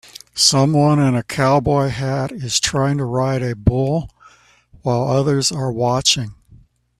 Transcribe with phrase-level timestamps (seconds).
[0.33, 4.09] Someone in a cowboy hat is trying to ride a bull,
[4.81, 6.33] while others are watching.